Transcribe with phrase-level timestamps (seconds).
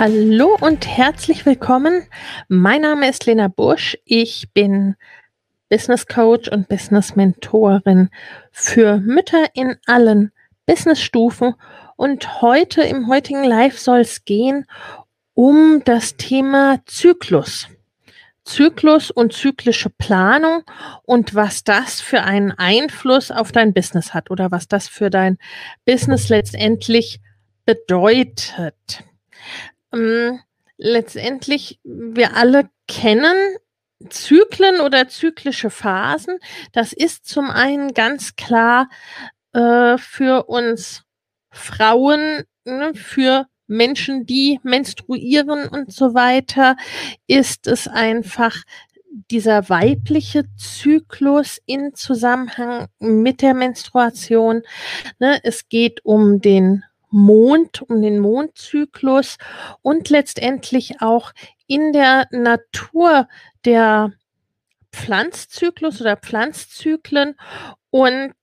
[0.00, 2.06] Hallo und herzlich willkommen.
[2.46, 3.98] Mein Name ist Lena Busch.
[4.04, 4.94] Ich bin
[5.70, 8.08] Business Coach und Business Mentorin
[8.52, 10.30] für Mütter in allen
[10.66, 11.56] Businessstufen.
[11.96, 14.66] Und heute im heutigen Live soll es gehen
[15.34, 17.66] um das Thema Zyklus.
[18.44, 20.62] Zyklus und zyklische Planung
[21.02, 25.38] und was das für einen Einfluss auf dein Business hat oder was das für dein
[25.84, 27.20] Business letztendlich
[27.64, 29.02] bedeutet.
[29.92, 30.40] Ähm,
[30.76, 33.36] letztendlich, wir alle kennen
[34.08, 36.38] Zyklen oder zyklische Phasen.
[36.72, 38.88] Das ist zum einen ganz klar
[39.52, 41.02] äh, für uns
[41.50, 46.76] Frauen, ne, für Menschen, die menstruieren und so weiter,
[47.26, 48.62] ist es einfach
[49.30, 54.62] dieser weibliche Zyklus in Zusammenhang mit der Menstruation.
[55.18, 59.38] Ne, es geht um den Mond, um den Mondzyklus
[59.82, 61.32] und letztendlich auch
[61.66, 63.28] in der Natur
[63.64, 64.12] der
[64.92, 67.34] Pflanzzyklus oder Pflanzzyklen
[67.90, 68.34] und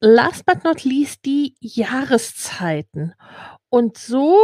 [0.00, 3.14] last but not least die Jahreszeiten.
[3.68, 4.36] Und so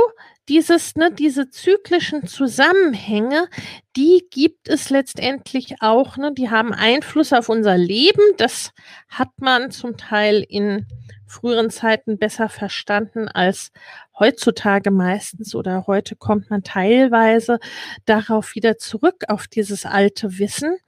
[0.49, 3.49] dieses, ne, diese zyklischen Zusammenhänge,
[3.95, 8.23] die gibt es letztendlich auch, ne, die haben Einfluss auf unser Leben.
[8.39, 8.71] Das
[9.09, 10.87] hat man zum Teil in
[11.29, 13.71] früheren Zeiten besser verstanden als
[14.19, 17.59] heutzutage meistens oder heute kommt man teilweise
[18.07, 20.79] darauf wieder zurück auf dieses alte Wissen.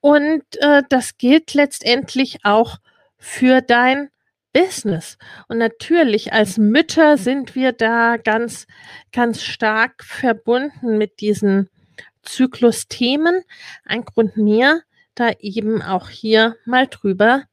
[0.00, 2.78] Und äh, das gilt letztendlich auch
[3.16, 4.10] für dein
[4.52, 5.16] Business.
[5.48, 8.66] Und natürlich als Mütter sind wir da ganz,
[9.12, 11.68] ganz stark verbunden mit diesen
[12.22, 13.42] Zyklusthemen.
[13.84, 14.82] Ein Grund mehr,
[15.14, 17.44] da eben auch hier mal drüber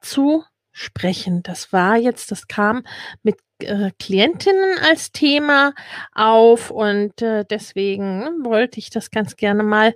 [0.00, 0.44] zu
[0.80, 1.42] sprechen.
[1.42, 2.84] Das war jetzt, das kam
[3.22, 5.74] mit äh, Klientinnen als Thema
[6.12, 9.94] auf und äh, deswegen wollte ich das ganz gerne mal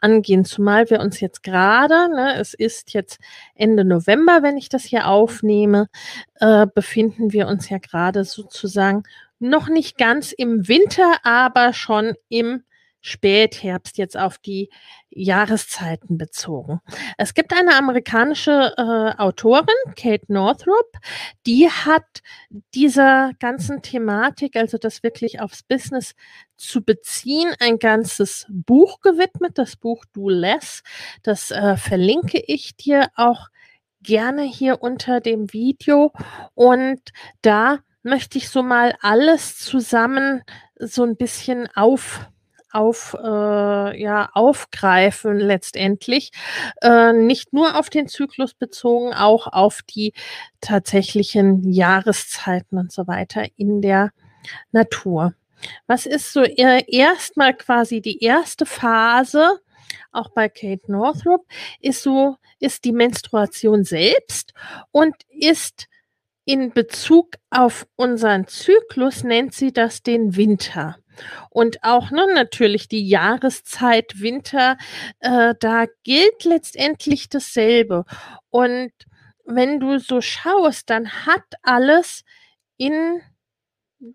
[0.00, 3.18] angehen, zumal wir uns jetzt gerade, ne, es ist jetzt
[3.54, 5.88] Ende November, wenn ich das hier aufnehme,
[6.40, 9.04] äh, befinden wir uns ja gerade sozusagen
[9.38, 12.64] noch nicht ganz im Winter, aber schon im
[13.00, 14.70] Spätherbst jetzt auf die
[15.10, 16.80] Jahreszeiten bezogen.
[17.16, 19.66] Es gibt eine amerikanische äh, Autorin,
[19.96, 20.92] Kate Northrop,
[21.46, 22.22] die hat
[22.74, 26.14] dieser ganzen Thematik, also das wirklich aufs Business
[26.56, 30.82] zu beziehen, ein ganzes Buch gewidmet, das Buch Do Less.
[31.22, 33.48] Das äh, verlinke ich dir auch
[34.02, 36.12] gerne hier unter dem Video
[36.54, 37.00] und
[37.42, 40.42] da möchte ich so mal alles zusammen
[40.78, 42.28] so ein bisschen auf
[42.72, 46.30] auf, äh, ja, aufgreifen letztendlich.
[46.82, 50.12] Äh, nicht nur auf den Zyklus bezogen, auch auf die
[50.60, 54.10] tatsächlichen Jahreszeiten und so weiter in der
[54.72, 55.34] Natur.
[55.86, 59.60] Was ist so erstmal quasi die erste Phase,
[60.12, 61.46] auch bei Kate Northrop,
[61.80, 64.52] ist so, ist die Menstruation selbst
[64.92, 65.86] und ist
[66.44, 70.96] in Bezug auf unseren Zyklus nennt sie das den Winter.
[71.50, 74.76] Und auch ne, natürlich die Jahreszeit Winter,
[75.20, 78.04] äh, da gilt letztendlich dasselbe.
[78.50, 78.92] Und
[79.44, 82.24] wenn du so schaust, dann hat alles
[82.76, 83.20] in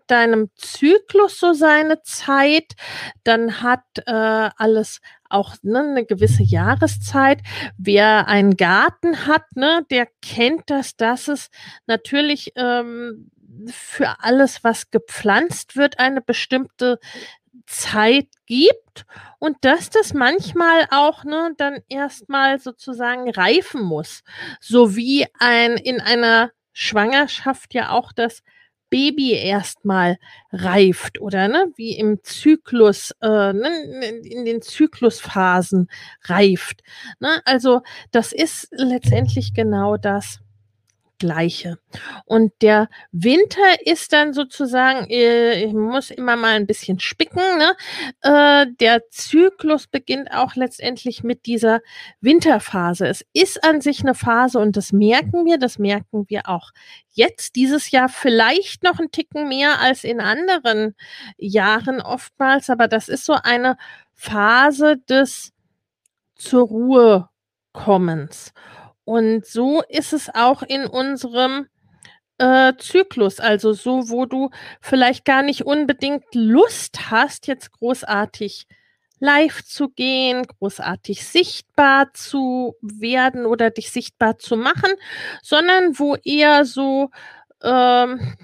[0.06, 2.72] deinem Zyklus so seine Zeit,
[3.22, 7.40] dann hat äh, alles auch ne, eine gewisse Jahreszeit.
[7.76, 11.50] Wer einen Garten hat, ne, der kennt das, dass es
[11.86, 13.30] natürlich ähm,
[13.66, 16.98] für alles, was gepflanzt wird, eine bestimmte
[17.66, 19.06] Zeit gibt
[19.38, 24.22] und dass das manchmal auch ne, dann erstmal sozusagen reifen muss.
[24.60, 28.42] So wie ein in einer Schwangerschaft ja auch das
[28.90, 30.18] Baby erstmal
[30.52, 35.88] reift oder ne, wie im Zyklus, äh, ne, in den Zyklusphasen
[36.24, 36.82] reift.
[37.18, 37.40] Ne?
[37.44, 40.43] Also das ist letztendlich genau das.
[41.24, 41.78] Gleiche.
[42.26, 47.74] Und der Winter ist dann sozusagen, äh, ich muss immer mal ein bisschen spicken, ne?
[48.20, 51.80] Äh, der Zyklus beginnt auch letztendlich mit dieser
[52.20, 53.08] Winterphase.
[53.08, 56.72] Es ist an sich eine Phase und das merken wir, das merken wir auch
[57.08, 60.94] jetzt dieses Jahr vielleicht noch ein Ticken mehr als in anderen
[61.38, 63.78] Jahren oftmals, aber das ist so eine
[64.12, 65.52] Phase des
[66.34, 67.30] zur Ruhe
[67.72, 68.52] kommens.
[69.04, 71.66] Und so ist es auch in unserem
[72.38, 78.66] äh, Zyklus, also so, wo du vielleicht gar nicht unbedingt Lust hast, jetzt großartig
[79.20, 84.90] live zu gehen, großartig sichtbar zu werden oder dich sichtbar zu machen,
[85.42, 87.10] sondern wo eher so
[87.62, 88.34] ähm,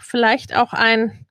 [0.00, 1.26] vielleicht auch ein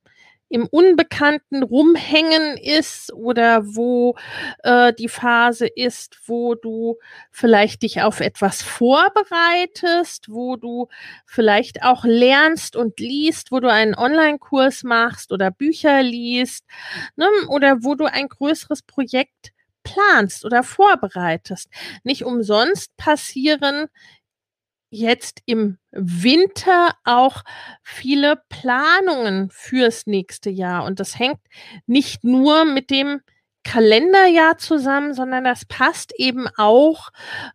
[0.50, 4.16] im Unbekannten rumhängen ist oder wo
[4.64, 6.98] äh, die Phase ist, wo du
[7.32, 10.88] vielleicht dich auf etwas vorbereitest, wo du
[11.26, 16.66] vielleicht auch lernst und liest, wo du einen Online-Kurs machst oder Bücher liest
[17.16, 19.52] ne, oder wo du ein größeres Projekt
[19.84, 21.70] planst oder vorbereitest.
[22.04, 23.88] Nicht umsonst passieren
[24.90, 27.44] jetzt im Winter auch
[27.84, 30.86] viele Planungen fürs nächste Jahr.
[30.86, 31.40] Und das hängt
[31.86, 33.22] nicht nur mit dem
[33.64, 37.10] Kalenderjahr zusammen, sondern das passt eben auch,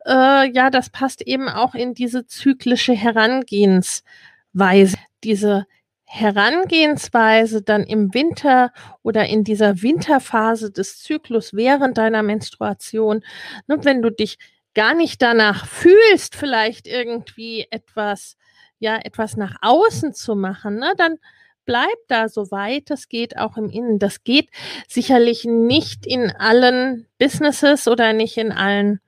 [0.04, 5.66] äh, ja, das passt eben auch in diese zyklische Herangehensweise, diese
[6.04, 13.24] Herangehensweise dann im Winter oder in dieser Winterphase des Zyklus während deiner Menstruation,
[13.66, 14.36] ne, wenn du dich
[14.74, 18.36] gar nicht danach fühlst, vielleicht irgendwie etwas,
[18.78, 21.18] ja, etwas nach außen zu machen, ne, dann
[21.64, 23.98] bleib da so weit es geht auch im Innen.
[23.98, 24.50] Das geht
[24.88, 29.00] sicherlich nicht in allen Businesses oder nicht in allen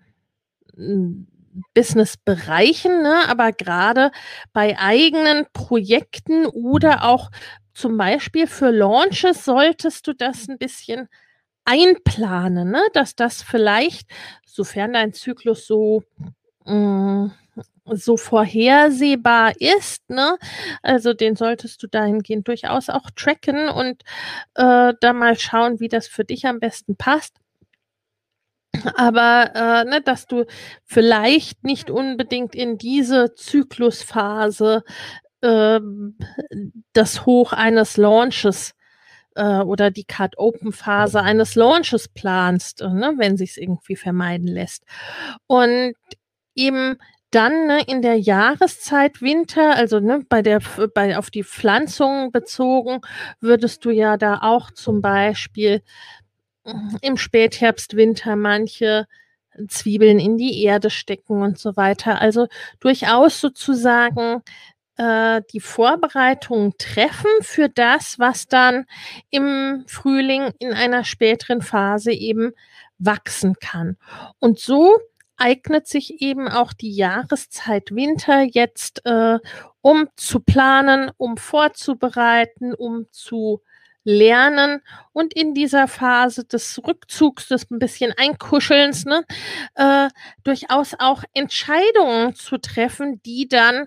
[0.74, 1.26] hm,
[1.74, 3.28] Businessbereichen, ne?
[3.28, 4.10] aber gerade
[4.52, 7.30] bei eigenen Projekten oder auch
[7.72, 11.08] zum Beispiel für Launches solltest du das ein bisschen
[11.64, 12.82] einplanen, ne?
[12.92, 14.08] dass das vielleicht,
[14.46, 16.02] sofern dein Zyklus so
[16.66, 17.32] mh, mm,
[17.92, 20.38] so vorhersehbar ist, ne?
[20.82, 24.02] Also den solltest du dahingehend durchaus auch tracken und
[24.54, 27.36] äh, da mal schauen, wie das für dich am besten passt.
[28.96, 30.46] Aber äh, ne, dass du
[30.84, 34.82] vielleicht nicht unbedingt in diese Zyklusphase
[35.42, 35.80] äh,
[36.92, 38.74] das Hoch eines Launches
[39.34, 43.96] äh, oder die Card Open Phase eines Launches planst, äh, ne, wenn sich es irgendwie
[43.96, 44.84] vermeiden lässt.
[45.46, 45.94] Und
[46.54, 46.96] eben
[47.30, 50.60] dann ne, in der Jahreszeit Winter, also ne, bei der
[50.94, 53.00] bei auf die Pflanzung bezogen,
[53.40, 55.82] würdest du ja da auch zum Beispiel
[56.64, 59.06] mm, im Spätherbst, Winter manche
[59.68, 62.20] Zwiebeln in die Erde stecken und so weiter.
[62.20, 62.48] Also
[62.80, 64.42] durchaus sozusagen
[64.96, 68.86] äh, die Vorbereitungen treffen für das, was dann
[69.30, 72.52] im Frühling in einer späteren Phase eben
[72.98, 73.96] wachsen kann.
[74.38, 74.96] Und so
[75.36, 79.38] eignet sich eben auch die Jahreszeit Winter jetzt, äh,
[79.80, 83.60] um zu planen, um vorzubereiten, um zu
[84.04, 89.24] lernen und in dieser Phase des Rückzugs, des ein bisschen Einkuschelns, ne,
[89.74, 90.08] äh,
[90.44, 93.86] durchaus auch Entscheidungen zu treffen, die dann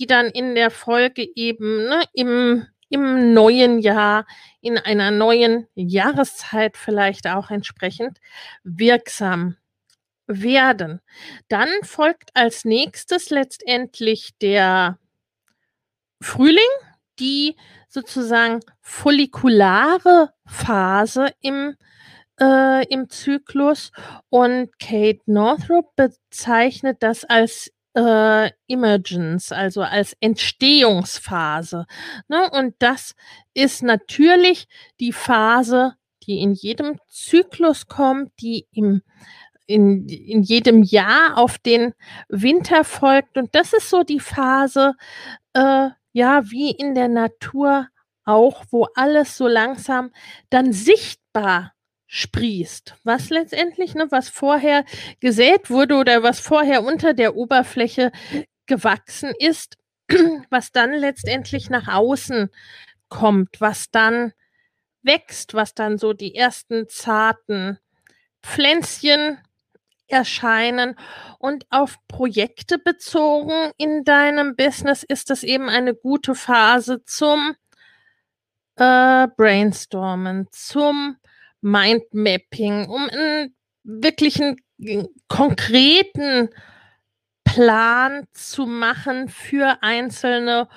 [0.00, 4.26] die dann in der Folge eben ne, im, im neuen Jahr,
[4.62, 8.18] in einer neuen Jahreszeit vielleicht auch entsprechend
[8.64, 9.56] wirksam
[10.26, 11.00] werden.
[11.48, 14.98] Dann folgt als nächstes letztendlich der
[16.22, 16.58] Frühling,
[17.18, 17.56] die
[17.88, 21.76] sozusagen follikulare Phase im,
[22.40, 23.92] äh, im Zyklus.
[24.30, 31.86] Und Kate Northrop bezeichnet das als äh, Emergence, also als Entstehungsphase.
[32.28, 32.50] Ne?
[32.50, 33.14] Und das
[33.54, 34.68] ist natürlich
[35.00, 39.02] die Phase, die in jedem Zyklus kommt, die im
[39.66, 41.94] in, in jedem Jahr auf den
[42.28, 43.36] Winter folgt.
[43.38, 44.94] Und das ist so die Phase,
[45.52, 47.86] äh, ja, wie in der Natur
[48.24, 50.10] auch, wo alles so langsam
[50.50, 51.72] dann sichtbar
[52.12, 54.84] sprießt, was letztendlich, ne, was vorher
[55.20, 58.10] gesät wurde oder was vorher unter der Oberfläche
[58.66, 59.78] gewachsen ist,
[60.50, 62.50] was dann letztendlich nach außen
[63.08, 64.32] kommt, was dann
[65.02, 67.78] wächst, was dann so die ersten zarten
[68.42, 69.38] Pflänzchen
[70.08, 70.96] erscheinen.
[71.38, 77.54] Und auf Projekte bezogen in deinem Business ist das eben eine gute Phase zum
[78.74, 81.16] äh, Brainstormen, zum
[81.60, 84.56] Mindmapping, um einen wirklichen
[85.28, 86.48] konkreten
[87.44, 90.68] Plan zu machen für einzelne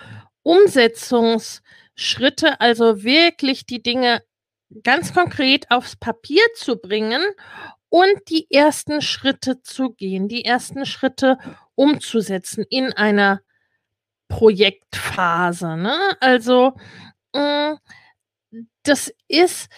[0.42, 4.24] Umsetzungsschritte, also wirklich die Dinge
[4.84, 7.22] ganz konkret aufs Papier zu bringen
[7.90, 11.38] und die ersten Schritte zu gehen, die ersten Schritte
[11.76, 13.42] umzusetzen in einer
[14.28, 15.78] Projektphase.
[15.78, 15.96] Ne?
[16.20, 16.74] Also
[17.36, 17.78] mh, mm,
[18.84, 19.70] das ist,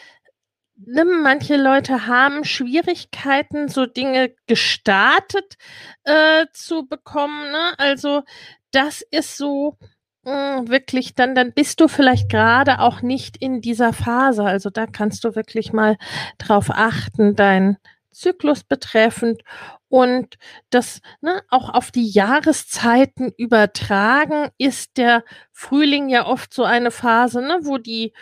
[0.86, 5.56] ne, manche Leute haben Schwierigkeiten, so Dinge gestartet
[6.04, 7.52] äh, zu bekommen.
[7.52, 7.74] Ne?
[7.78, 8.24] Also
[8.72, 9.78] das ist so,
[10.26, 14.44] hm, wirklich, dann, dann bist du vielleicht gerade auch nicht in dieser Phase.
[14.44, 15.98] Also da kannst du wirklich mal
[16.38, 17.78] drauf achten, dein
[18.12, 19.42] Zyklus betreffend
[19.90, 20.38] und
[20.70, 27.42] das ne, auch auf die Jahreszeiten übertragen ist der Frühling ja oft so eine Phase,
[27.42, 28.14] ne, wo die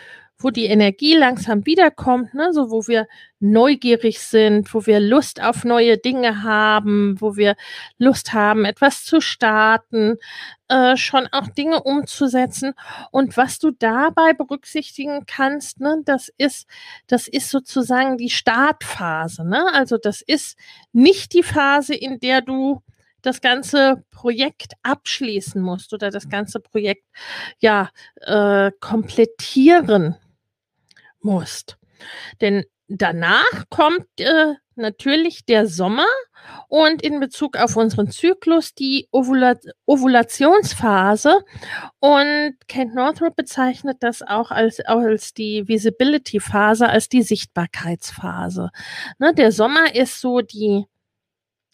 [0.44, 3.08] wo die Energie langsam wiederkommt, ne, so wo wir
[3.40, 7.56] neugierig sind, wo wir Lust auf neue Dinge haben, wo wir
[7.96, 10.18] Lust haben, etwas zu starten,
[10.68, 12.74] äh, schon auch Dinge umzusetzen.
[13.10, 16.68] Und was du dabei berücksichtigen kannst, ne, das ist,
[17.06, 19.48] das ist sozusagen die Startphase.
[19.48, 19.72] Ne?
[19.72, 20.58] Also das ist
[20.92, 22.82] nicht die Phase, in der du
[23.22, 27.06] das ganze Projekt abschließen musst oder das ganze Projekt
[27.58, 27.88] ja
[28.20, 30.16] äh, komplettieren
[31.24, 31.78] musst.
[32.40, 36.06] Denn danach kommt äh, natürlich der Sommer
[36.68, 39.54] und in Bezug auf unseren Zyklus die Ovula
[39.86, 41.40] Ovulationsphase.
[42.00, 48.70] Und Kent Northrop bezeichnet das auch als, als die Visibility-Phase, als die Sichtbarkeitsphase.
[49.18, 50.84] Ne, der Sommer ist so die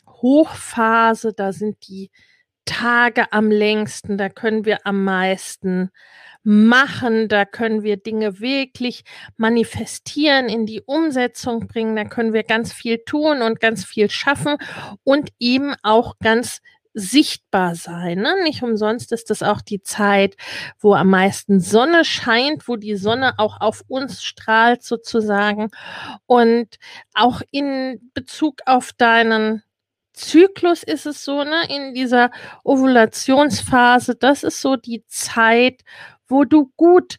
[0.06, 2.10] Hochphase, da sind die
[2.66, 5.90] Tage am längsten, da können wir am meisten
[6.42, 9.04] machen, da können wir Dinge wirklich
[9.36, 14.56] manifestieren, in die Umsetzung bringen, da können wir ganz viel tun und ganz viel schaffen
[15.04, 16.60] und eben auch ganz
[16.92, 18.18] sichtbar sein.
[18.18, 18.42] Ne?
[18.42, 20.36] Nicht umsonst ist das auch die Zeit,
[20.78, 25.70] wo am meisten Sonne scheint, wo die Sonne auch auf uns strahlt sozusagen.
[26.26, 26.78] Und
[27.14, 29.62] auch in Bezug auf deinen
[30.12, 32.30] Zyklus ist es so, ne, in dieser
[32.64, 35.82] Ovulationsphase, das ist so die Zeit,
[36.30, 37.16] wo du gut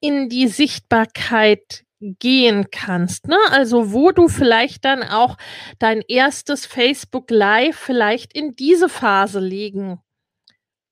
[0.00, 3.38] in die Sichtbarkeit gehen kannst, ne?
[3.50, 5.36] Also wo du vielleicht dann auch
[5.78, 10.00] dein erstes Facebook Live vielleicht in diese Phase legen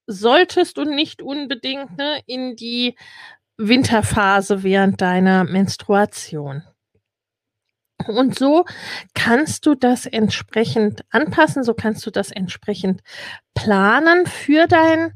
[0.06, 2.96] solltest und nicht unbedingt ne, in die
[3.56, 6.62] Winterphase während deiner Menstruation.
[8.06, 8.64] Und so
[9.14, 13.02] kannst du das entsprechend anpassen, so kannst du das entsprechend
[13.54, 15.12] planen für dein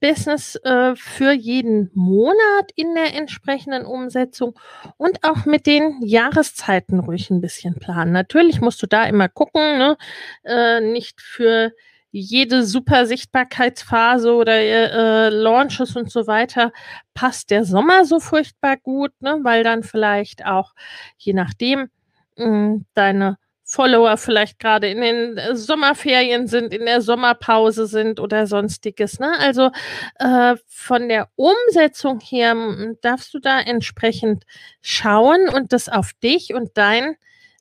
[0.00, 4.58] Business äh, für jeden Monat in der entsprechenden Umsetzung
[4.96, 8.12] und auch mit den Jahreszeiten ruhig ein bisschen planen.
[8.12, 9.96] Natürlich musst du da immer gucken, ne?
[10.44, 11.72] äh, nicht für
[12.10, 16.72] jede super Sichtbarkeitsphase oder äh, Launches und so weiter
[17.14, 19.40] passt der Sommer so furchtbar gut, ne?
[19.42, 20.74] weil dann vielleicht auch,
[21.18, 21.90] je nachdem,
[22.36, 23.36] mh, hm, deine
[23.70, 29.20] Follower vielleicht gerade in den äh, Sommerferien sind, in der Sommerpause sind oder sonstiges.
[29.20, 29.30] Ne?
[29.38, 29.70] Also
[30.18, 32.56] äh, von der Umsetzung her
[33.02, 34.44] darfst du da entsprechend
[34.80, 37.16] schauen und das auf dich und dein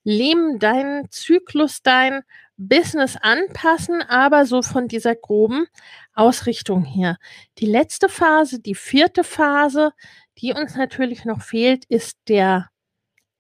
[0.06, 2.22] Leben, deinen Zyklus, dein
[2.56, 5.68] Business anpassen, aber so von dieser groben
[6.14, 7.18] Ausrichtung her.
[7.58, 9.92] Die letzte Phase, die vierte Phase,
[10.38, 12.70] die uns natürlich noch fehlt, ist der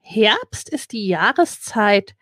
[0.01, 2.16] Herbst, ist die Jahreszeit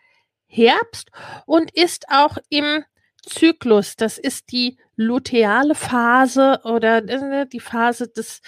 [0.56, 1.10] Herbst
[1.46, 2.84] und ist auch im
[3.26, 3.96] Zyklus.
[3.96, 8.40] Das ist die luteale Phase oder äh, die Phase des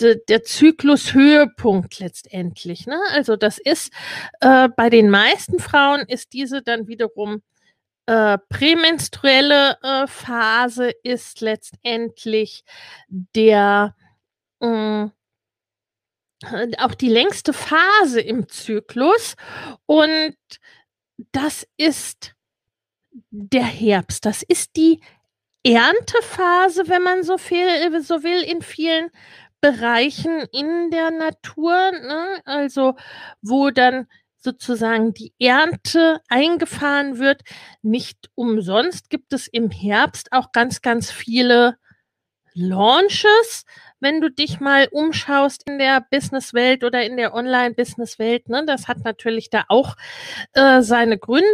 [0.00, 2.86] de, der Zyklushöhepunkt letztendlich.
[2.86, 2.98] Ne?
[3.12, 3.92] Also das ist
[4.40, 7.42] äh, bei den meisten Frauen ist diese dann wiederum
[8.06, 12.62] äh, prämenstruelle äh, Phase ist letztendlich
[13.08, 13.96] der
[14.60, 15.10] mh,
[16.44, 19.34] äh, auch die längste Phase im Zyklus
[19.86, 20.36] und
[21.32, 22.34] das ist
[23.30, 24.26] der Herbst.
[24.26, 25.00] Das ist die
[25.62, 29.10] Erntephase, wenn man so viel so will, in vielen
[29.60, 31.92] Bereichen in der Natur.
[31.92, 32.40] Ne?
[32.44, 32.94] Also
[33.42, 34.06] wo dann
[34.46, 37.42] sozusagen die Ernte eingefahren wird.
[37.82, 41.76] Nicht umsonst gibt es im Herbst auch ganz, ganz viele
[42.54, 43.64] Launches,
[44.00, 48.48] wenn du dich mal umschaust in der Businesswelt oder in der Online-Businesswelt.
[48.48, 48.64] Ne?
[48.66, 49.96] Das hat natürlich da auch
[50.52, 51.46] äh, seine Gründe.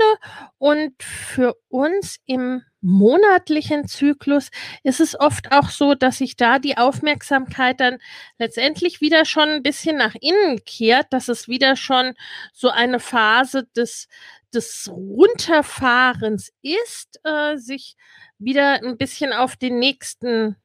[0.59, 4.51] Und für uns im monatlichen Zyklus
[4.83, 7.99] ist es oft auch so, dass sich da die Aufmerksamkeit dann
[8.39, 12.15] letztendlich wieder schon ein bisschen nach innen kehrt, dass es wieder schon
[12.53, 14.09] so eine Phase des,
[14.53, 17.97] des Runterfahrens ist, äh, sich
[18.39, 20.57] wieder ein bisschen auf den nächsten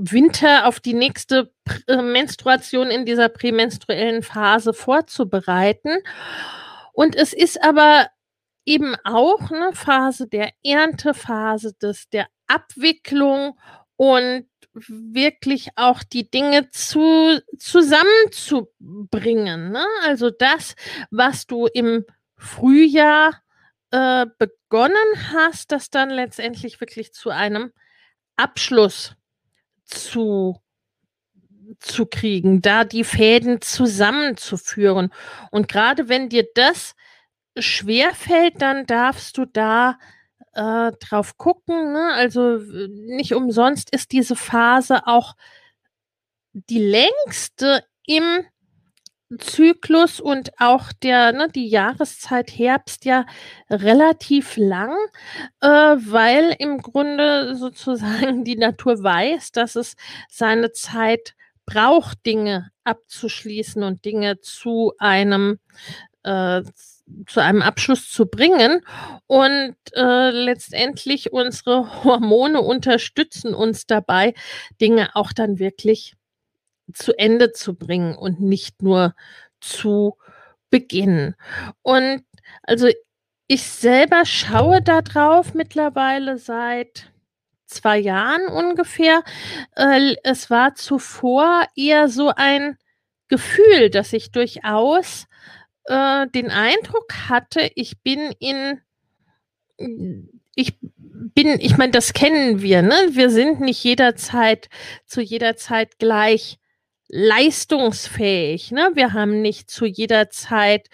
[0.00, 1.52] Winter, auf die nächste
[1.88, 5.98] Menstruation in dieser prämenstruellen Phase vorzubereiten.
[6.92, 8.08] Und es ist aber
[8.64, 13.58] eben auch eine Phase der Erntephase, des, der Abwicklung
[13.96, 19.72] und wirklich auch die Dinge zu, zusammenzubringen.
[19.72, 19.84] Ne?
[20.04, 20.74] Also das,
[21.10, 22.04] was du im
[22.36, 23.42] Frühjahr
[23.90, 24.94] äh, begonnen
[25.32, 27.72] hast, das dann letztendlich wirklich zu einem
[28.36, 29.16] Abschluss
[29.90, 30.60] zu
[31.78, 35.12] zu kriegen, da die Fäden zusammenzuführen.
[35.50, 36.94] Und gerade wenn dir das
[37.56, 39.98] schwerfällt, dann darfst du da
[40.54, 41.92] äh, drauf gucken.
[41.92, 42.12] Ne?
[42.14, 42.58] Also
[43.06, 45.34] nicht umsonst ist diese Phase auch
[46.52, 48.44] die längste im
[49.38, 53.26] Zyklus und auch der, ne, die Jahreszeit Herbst ja
[53.70, 54.92] relativ lang,
[55.60, 59.94] äh, weil im Grunde sozusagen die Natur weiß, dass es
[60.28, 61.34] seine Zeit
[61.66, 65.58] braucht, Dinge abzuschließen und Dinge zu einem
[66.24, 66.62] äh,
[67.26, 68.82] zu einem Abschluss zu bringen.
[69.26, 74.34] Und äh, letztendlich unsere Hormone unterstützen uns dabei,
[74.80, 76.14] Dinge auch dann wirklich
[76.92, 79.14] zu Ende zu bringen und nicht nur
[79.60, 80.16] zu
[80.70, 81.34] beginnen.
[81.82, 82.24] Und
[82.62, 82.88] also
[83.46, 87.10] ich selber schaue da drauf mittlerweile seit
[87.66, 89.22] zwei Jahren ungefähr.
[89.76, 92.76] Äh, es war zuvor eher so ein
[93.28, 95.26] Gefühl, dass ich durchaus
[95.84, 98.80] äh, den Eindruck hatte, ich bin in
[100.54, 102.94] ich bin, ich meine, das kennen wir, ne?
[103.12, 104.68] Wir sind nicht jederzeit
[105.06, 106.59] zu jeder Zeit gleich
[107.12, 108.70] leistungsfähig.
[108.70, 108.90] Ne?
[108.94, 110.88] Wir haben nicht zu jeder Zeit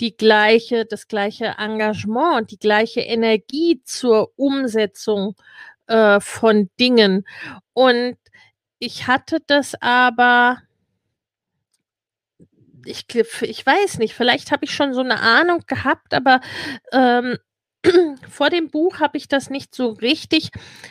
[0.00, 5.36] die gleiche, das gleiche Engagement, die gleiche Energie zur Umsetzung
[5.86, 7.24] äh, von Dingen.
[7.72, 8.16] Und
[8.80, 10.58] ich hatte das aber,
[12.84, 16.40] ich, ich weiß nicht, vielleicht habe ich schon so eine Ahnung gehabt, aber
[16.92, 17.38] ähm,
[18.28, 20.50] vor dem Buch habe ich das nicht so richtig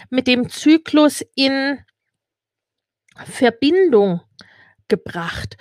[0.10, 1.80] mit dem Zyklus in
[3.26, 4.22] Verbindung
[4.90, 5.58] gebracht.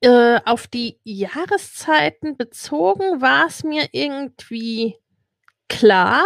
[0.00, 4.96] Äh, auf die Jahreszeiten bezogen war es mir irgendwie
[5.68, 6.24] klar.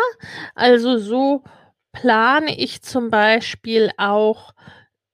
[0.54, 1.44] Also so
[1.92, 4.52] plane ich zum Beispiel auch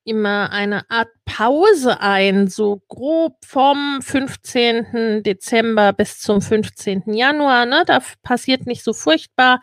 [0.04, 5.22] immer eine Art Pause ein, so grob vom 15.
[5.22, 7.12] Dezember bis zum 15.
[7.12, 7.66] Januar.
[7.66, 7.84] Ne?
[7.86, 9.60] Da passiert nicht so furchtbar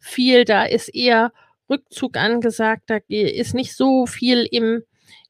[0.00, 1.32] viel, da ist eher
[1.70, 4.82] Rückzug angesagt, da ist nicht so viel im,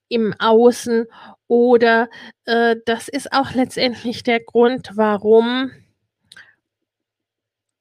[0.08, 1.06] im Außen
[1.48, 2.08] oder
[2.44, 5.70] äh, das ist auch letztendlich der Grund, warum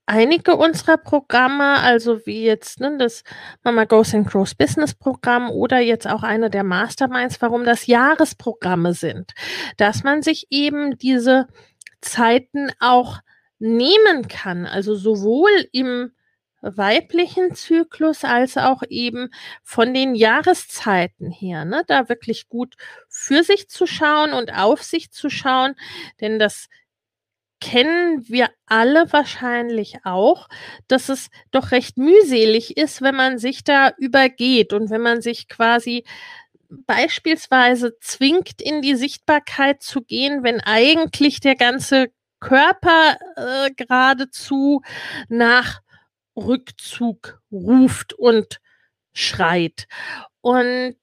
[0.05, 3.23] einige unserer Programme, also wie jetzt ne, das
[3.63, 8.93] Mama Goes and Grows Business Programm oder jetzt auch eine der Masterminds, warum das Jahresprogramme
[8.93, 9.31] sind,
[9.77, 11.47] dass man sich eben diese
[12.01, 13.19] Zeiten auch
[13.59, 16.11] nehmen kann, also sowohl im
[16.63, 19.29] weiblichen Zyklus als auch eben
[19.63, 22.75] von den Jahreszeiten her, ne, da wirklich gut
[23.09, 25.75] für sich zu schauen und auf sich zu schauen,
[26.21, 26.67] denn das
[27.59, 30.49] kennen wir alle wahrscheinlich auch,
[30.89, 35.47] dass es doch recht mühselig ist, wenn man sich da übergeht und wenn man sich
[35.47, 36.03] quasi
[36.69, 42.07] beispielsweise zwingt, in die Sichtbarkeit zu gehen, wenn eigentlich der ganze
[42.41, 44.81] Körper äh, geradezu
[45.29, 45.82] nach
[46.35, 48.59] Rückzug ruft und
[49.13, 49.87] schreit.
[50.41, 50.97] Und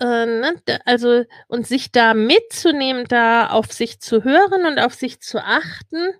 [0.00, 5.20] äh, ne, also und sich da mitzunehmen, da auf sich zu hören und auf sich
[5.20, 6.12] zu achten,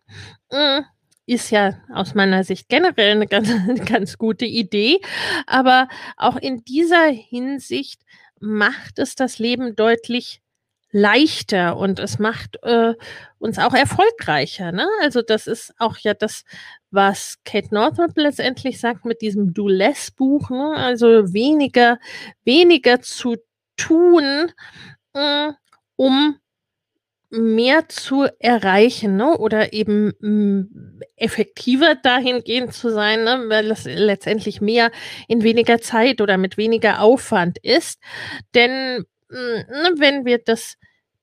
[0.50, 0.82] äh,
[1.26, 3.48] ist ja aus meiner Sicht generell eine ganz,
[3.86, 5.00] ganz gute Idee.
[5.46, 8.02] Aber auch in dieser Hinsicht
[8.40, 10.42] macht es das Leben deutlich
[10.94, 12.94] leichter und es macht äh,
[13.38, 14.70] uns auch erfolgreicher.
[14.70, 14.86] Ne?
[15.02, 16.44] Also das ist auch ja das,
[16.92, 20.50] was Kate Northrop letztendlich sagt mit diesem Do Less Buch.
[20.50, 20.72] Ne?
[20.76, 21.98] Also weniger,
[22.44, 23.36] weniger zu
[23.76, 24.52] tun,
[25.14, 25.50] äh,
[25.96, 26.36] um
[27.28, 29.36] mehr zu erreichen ne?
[29.36, 33.46] oder eben mh, mm, effektiver dahingehend zu sein, ne?
[33.48, 34.92] weil es letztendlich mehr
[35.26, 37.98] in weniger Zeit oder mit weniger Aufwand ist.
[38.54, 40.76] Denn ne, wenn wir das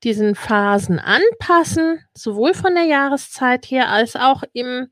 [0.04, 4.88] diesen Phasen anpassen, sowohl von der Jahreszeit her als auch im,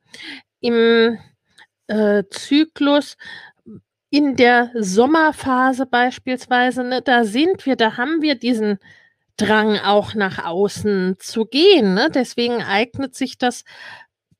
[0.60, 1.18] im
[1.88, 3.18] äh, Zyklus,
[4.12, 8.80] in der Sommerphase beispielsweise, ne, da sind wir, da haben wir diesen
[9.38, 11.94] Drang auch nach außen zu gehen.
[11.94, 12.10] Ne?
[12.14, 13.64] Deswegen eignet sich das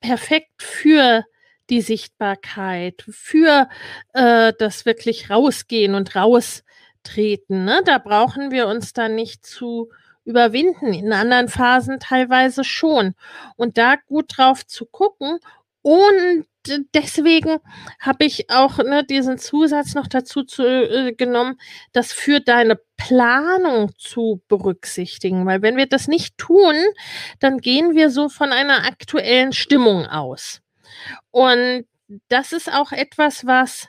[0.02, 1.24] perfekt für
[1.70, 3.70] die Sichtbarkeit, für
[4.14, 7.64] äh, das wirklich rausgehen und raustreten.
[7.64, 7.82] Ne?
[7.86, 9.90] Da brauchen wir uns dann nicht zu
[10.30, 13.16] überwinden, in anderen Phasen teilweise schon.
[13.56, 15.40] Und da gut drauf zu gucken
[15.82, 16.46] und
[16.94, 17.60] deswegen
[18.00, 21.60] habe ich auch ne, diesen Zusatz noch dazu zu, äh, genommen,
[21.94, 25.46] das für deine Planung zu berücksichtigen.
[25.46, 26.76] Weil wenn wir das nicht tun,
[27.40, 30.62] dann gehen wir so von einer aktuellen Stimmung aus.
[31.32, 31.86] Und
[32.28, 33.88] das ist auch etwas, was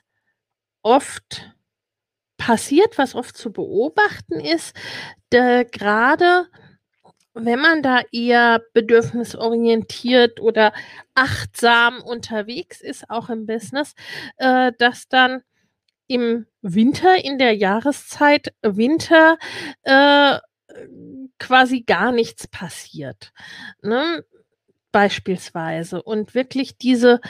[0.83, 1.53] oft
[2.37, 4.75] passiert, was oft zu beobachten ist,
[5.31, 6.47] gerade
[7.35, 10.73] wenn man da eher bedürfnisorientiert oder
[11.15, 13.95] achtsam unterwegs ist, auch im Business,
[14.37, 15.43] äh, dass dann
[16.07, 19.39] im Winter, in der Jahreszeit Winter,
[19.83, 20.39] äh,
[21.39, 23.33] quasi gar nichts passiert.
[23.83, 24.25] Ne?
[24.93, 26.03] Beispielsweise.
[26.03, 27.21] Und wirklich diese,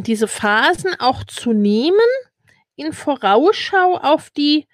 [0.00, 1.98] diese Phasen auch zu nehmen
[2.76, 4.66] in Vorausschau auf die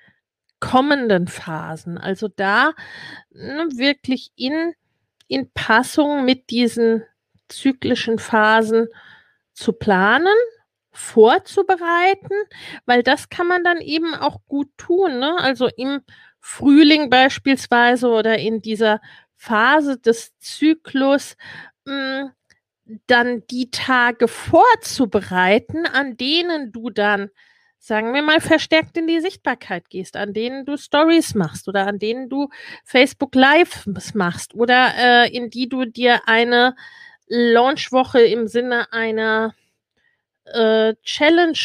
[0.60, 1.98] kommenden Phasen.
[1.98, 2.72] Also da
[3.30, 4.74] ne, wirklich in,
[5.28, 7.02] in Passung mit diesen
[7.48, 8.88] zyklischen Phasen
[9.52, 10.34] zu planen,
[10.92, 12.34] vorzubereiten,
[12.84, 15.18] weil das kann man dann eben auch gut tun.
[15.18, 15.36] Ne?
[15.38, 16.00] Also im
[16.40, 19.00] Frühling beispielsweise oder in dieser
[19.36, 21.36] Phase des Zyklus
[21.84, 22.30] mh, hm,
[23.06, 27.30] dann die Tage vorzubereiten, an denen du dann
[27.82, 31.98] sagen wir mal, verstärkt in die Sichtbarkeit gehst, an denen du Stories machst oder an
[31.98, 32.50] denen du
[32.84, 36.76] Facebook Live machst oder äh, in die du dir eine
[37.26, 39.54] Launchwoche im Sinne einer
[40.44, 41.58] äh, Challenge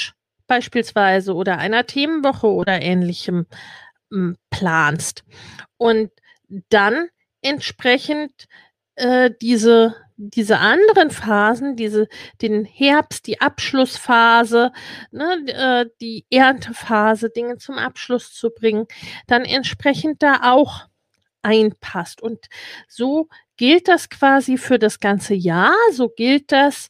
[0.48, 3.46] beispielsweise oder einer Themenwoche oder ähnlichem
[4.12, 5.26] ähm, planst.
[5.78, 6.12] Und
[6.70, 7.10] dann
[7.42, 8.46] entsprechend
[8.96, 12.08] äh, diese diese anderen Phasen, diese,
[12.42, 14.72] den Herbst, die Abschlussphase,
[15.12, 18.88] ne, äh, die Erntephase, Dinge zum Abschluss zu bringen,
[19.28, 20.88] dann entsprechend da auch
[21.42, 22.22] einpasst.
[22.22, 22.48] Und
[22.88, 26.90] so gilt das quasi für das ganze Jahr, so gilt das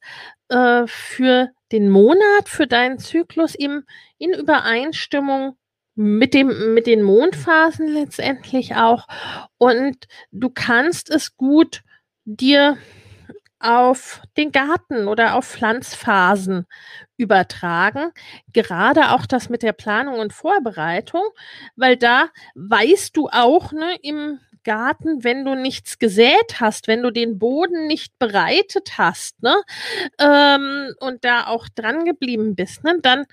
[0.50, 3.84] äh, für den Monat, für deinen Zyklus im,
[4.18, 5.58] in Übereinstimmung
[5.96, 9.08] mit dem, mit den Mondphasen letztendlich auch.
[9.58, 11.82] Und du kannst es gut
[12.26, 12.78] dir
[13.60, 16.66] auf den Garten oder auf Pflanzphasen
[17.18, 18.12] übertragen.
[18.54, 21.24] Gerade auch das mit der Planung und Vorbereitung,
[21.76, 27.12] weil da weißt du auch ne, im Garten, wenn du nichts gesät hast, wenn du
[27.12, 29.56] den Boden nicht bereitet hast, ne,
[30.20, 33.26] ähm, und da auch dran geblieben bist, ne, dann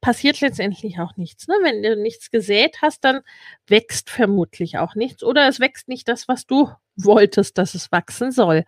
[0.00, 1.46] passiert letztendlich auch nichts.
[1.46, 1.54] Ne?
[1.62, 3.20] Wenn du nichts gesät hast, dann
[3.66, 8.32] wächst vermutlich auch nichts oder es wächst nicht das, was du wolltest, dass es wachsen
[8.32, 8.64] soll.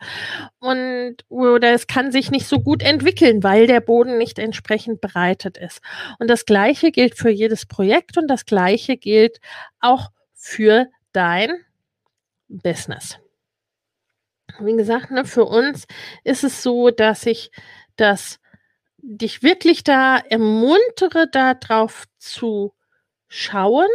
[0.59, 5.57] Und oder es kann sich nicht so gut entwickeln, weil der Boden nicht entsprechend bereitet
[5.57, 5.81] ist.
[6.18, 9.40] Und das gleiche gilt für jedes Projekt und das gleiche gilt
[9.81, 11.51] auch für dein
[12.49, 13.18] Business.
[14.61, 15.87] Wie gesagt, ne, für uns
[16.25, 17.51] ist es so, dass ich
[17.97, 18.38] das
[19.03, 22.73] dich wirklich da ermuntere, darauf zu
[23.29, 23.88] schauen,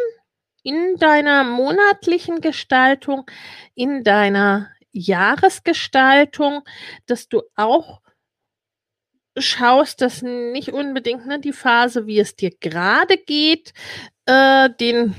[0.63, 3.29] in deiner monatlichen Gestaltung,
[3.73, 6.63] in deiner Jahresgestaltung,
[7.05, 8.01] dass du auch
[9.37, 13.73] schaust, dass nicht unbedingt ne, die Phase, wie es dir gerade geht,
[14.25, 15.15] äh, den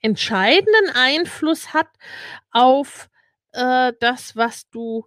[0.00, 1.88] entscheidenden Einfluss hat
[2.50, 3.08] auf
[3.52, 5.06] äh, das, was du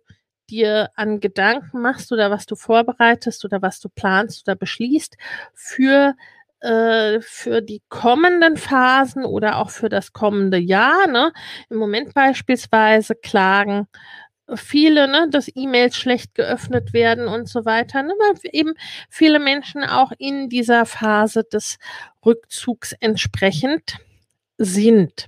[0.49, 5.17] dir an Gedanken machst oder was du vorbereitest oder was du planst oder beschließt
[5.53, 6.15] für
[6.61, 11.07] äh, für die kommenden Phasen oder auch für das kommende Jahr.
[11.07, 11.31] Ne?
[11.69, 13.87] Im Moment beispielsweise klagen
[14.53, 18.73] viele, ne, dass E-Mails schlecht geöffnet werden und so weiter, ne, weil eben
[19.09, 21.77] viele Menschen auch in dieser Phase des
[22.25, 23.97] Rückzugs entsprechend
[24.57, 25.27] sind.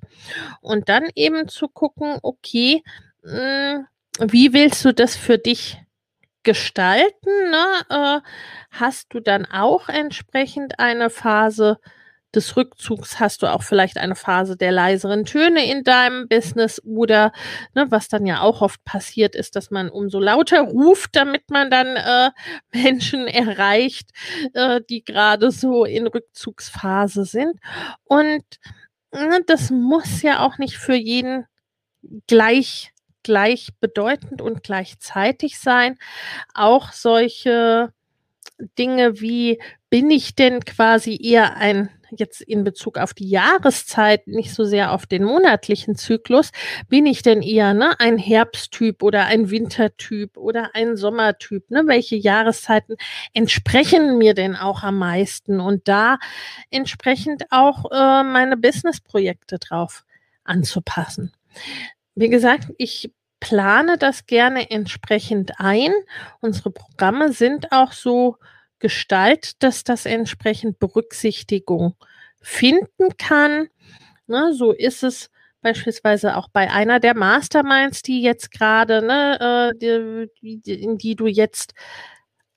[0.61, 2.83] Und dann eben zu gucken, okay,
[3.23, 3.87] mh, hm,
[4.19, 5.77] wie willst du das für dich
[6.43, 8.27] gestalten, ne, äh,
[8.71, 11.77] hast du dann auch entsprechend eine Phase
[12.33, 17.31] des Rückzugs, hast du auch vielleicht eine Phase der leiseren Töne in deinem Business oder
[17.73, 21.69] ne, was dann ja auch oft passiert ist, dass man umso lauter ruft, damit man
[21.69, 22.31] dann äh,
[22.73, 24.11] Menschen erreicht,
[24.53, 27.59] äh, die gerade so in Rückzugsphase sind.
[28.05, 28.43] Und
[29.13, 31.45] ne, das muss ja auch nicht für jeden
[32.27, 32.93] gleich
[33.27, 35.97] gleichbedeutend und gleichzeitig sein.
[36.53, 37.91] Auch solche
[38.79, 39.59] Dinge wie,
[39.89, 44.93] bin ich denn quasi eher ein, jetzt in Bezug auf die Jahreszeit, nicht so sehr
[44.93, 46.51] auf den monatlichen Zyklus,
[46.87, 51.69] bin ich denn eher ne, ein Herbsttyp oder ein Wintertyp oder ein Sommertyp?
[51.69, 51.83] Ne?
[51.85, 52.95] Welche Jahreszeiten
[53.33, 55.59] entsprechen mir denn auch am meisten?
[55.59, 56.17] Und da
[56.71, 60.05] entsprechend auch äh, meine Businessprojekte drauf
[60.47, 61.33] anzupassen.
[62.15, 65.91] Wie gesagt, ich plane das gerne entsprechend ein.
[66.39, 68.37] Unsere Programme sind auch so
[68.79, 71.95] gestaltet, dass das entsprechend Berücksichtigung
[72.41, 73.69] finden kann.
[74.27, 75.29] Ne, so ist es
[75.61, 81.15] beispielsweise auch bei einer der Masterminds, die jetzt gerade, ne, äh, die, die, in die
[81.15, 81.73] du jetzt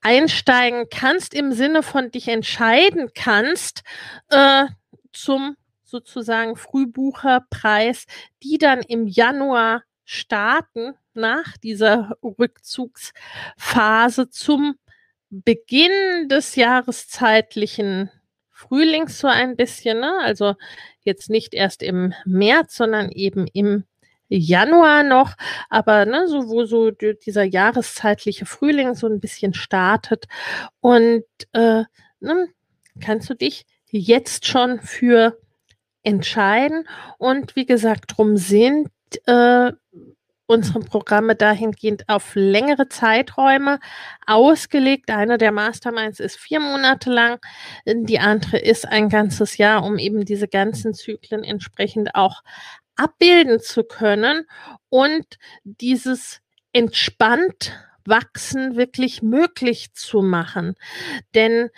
[0.03, 3.83] einsteigen kannst, im Sinne von dich entscheiden kannst,
[4.31, 4.67] äh,
[5.13, 8.07] zum sozusagen Frühbucherpreis,
[8.43, 14.75] die dann im Januar starten nach dieser Rückzugsphase zum
[15.31, 18.11] Beginn des jahreszeitlichen
[18.51, 20.13] Frühlings so ein bisschen, ne?
[20.23, 20.57] also
[21.03, 23.85] jetzt nicht erst im März, sondern eben im
[24.29, 25.37] Januar noch,
[25.69, 30.27] aber ne, so wo so dieser jahreszeitliche Frühling so ein bisschen startet.
[30.81, 31.85] Und äh,
[32.19, 32.49] ne,
[33.01, 35.39] kannst du dich jetzt schon für
[36.03, 36.89] entscheiden?
[37.19, 38.89] Und wie gesagt, drum sind
[39.27, 39.73] äh,
[40.47, 43.79] unsere Programme dahingehend auf längere Zeiträume
[44.27, 45.09] ausgelegt.
[45.11, 47.39] Eine der Masterminds ist vier Monate lang,
[47.87, 52.43] die andere ist ein ganzes Jahr, um eben diese ganzen Zyklen entsprechend auch
[52.97, 54.45] abbilden zu können
[54.89, 56.41] und dieses
[56.73, 57.73] entspannt
[58.05, 60.75] Wachsen wirklich möglich zu machen.
[61.35, 61.71] Denn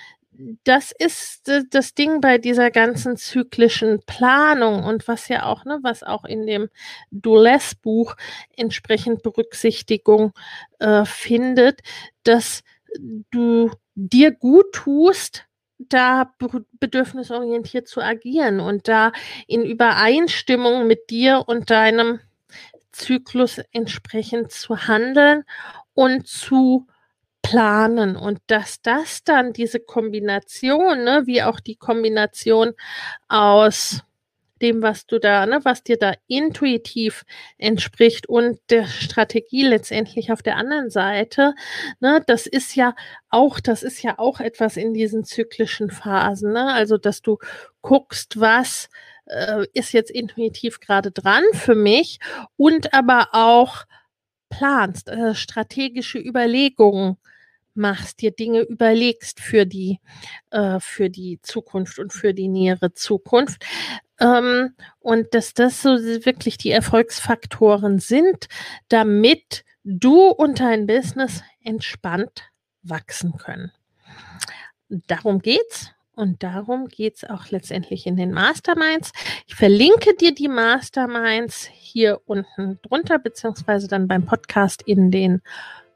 [0.65, 5.79] das ist äh, das Ding bei dieser ganzen zyklischen Planung und was ja auch, ne,
[5.83, 6.69] was auch in dem
[7.11, 8.17] Dulles Buch
[8.57, 10.33] entsprechend Berücksichtigung
[10.79, 11.81] äh, findet,
[12.25, 12.63] dass
[13.31, 15.47] du dir gut tust,
[15.79, 16.33] da
[16.79, 19.13] bedürfnisorientiert zu agieren und da
[19.47, 22.21] in Übereinstimmung mit dir und deinem
[22.93, 25.45] Zyklus entsprechend zu handeln
[25.95, 26.87] und zu
[27.43, 32.73] planen und dass das dann diese Kombination, ne, wie auch die Kombination
[33.29, 34.03] aus
[34.63, 37.25] dem, was du da, ne, was dir da intuitiv
[37.59, 41.55] entspricht und der Strategie letztendlich auf der anderen Seite,
[42.01, 42.95] ne, das ist ja
[43.29, 47.39] auch, das ist ja auch etwas in diesen zyklischen Phasen, ne, also dass du
[47.83, 48.89] guckst, was
[49.27, 52.21] äh, ist jetzt intuitiv gerade dran für mich
[52.57, 53.85] und aber auch
[54.49, 57.17] planst, äh, strategische Überlegungen
[57.75, 60.01] machst, dir Dinge überlegst für die,
[60.51, 63.65] äh, für die Zukunft und für die nähere Zukunft.
[64.21, 68.49] Ähm, und dass das so wirklich die Erfolgsfaktoren sind,
[68.89, 72.51] damit du und dein Business entspannt
[72.83, 73.73] wachsen können.
[74.89, 75.91] Darum geht's.
[76.15, 79.13] Und darum geht's auch letztendlich in den Masterminds.
[79.47, 85.41] Ich verlinke dir die Masterminds hier unten drunter, beziehungsweise dann beim Podcast in den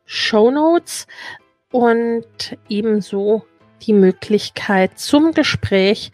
[0.06, 1.06] Show Notes
[1.72, 3.44] und ebenso
[3.82, 6.12] die Möglichkeit zum Gespräch,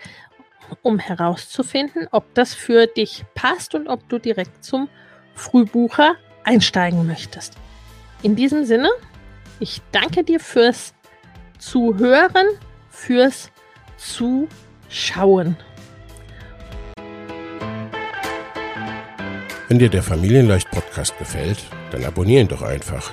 [0.83, 4.89] um herauszufinden, ob das für dich passt und ob du direkt zum
[5.35, 7.55] Frühbucher einsteigen möchtest.
[8.23, 8.91] In diesem Sinne,
[9.61, 10.95] ich danke dir fürs
[11.59, 12.47] Zuhören,
[12.91, 13.51] fürs
[13.97, 15.57] Zuschauen.
[19.69, 21.59] Wenn dir der Familienleicht Podcast gefällt,
[21.93, 23.13] dann abonniere ihn doch einfach